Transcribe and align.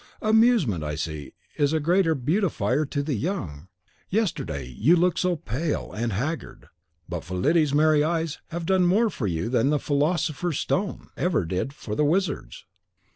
Amusement, 0.23 0.83
I 0.83 0.95
see, 0.95 1.35
is 1.59 1.73
a 1.73 1.79
great 1.79 2.07
beautifier 2.25 2.87
to 2.87 3.03
the 3.03 3.13
young. 3.13 3.67
Yesterday 4.09 4.65
you 4.65 4.95
looked 4.95 5.19
so 5.19 5.35
pale 5.35 5.91
and 5.93 6.11
haggard; 6.11 6.69
but 7.07 7.23
Fillide's 7.23 7.71
merry 7.71 8.03
eyes 8.03 8.39
have 8.47 8.65
done 8.65 8.87
more 8.87 9.11
for 9.11 9.27
you 9.27 9.47
than 9.47 9.69
the 9.69 9.77
Philosopher's 9.77 10.57
Stone 10.57 10.85
(saints 10.85 10.99
forgive 11.01 11.03
me 11.03 11.03
for 11.03 11.19
naming 11.19 11.25
it) 11.25 11.25
ever 11.25 11.45
did 11.67 11.73
for 11.73 11.95
the 11.95 12.03
wizards." 12.05 12.65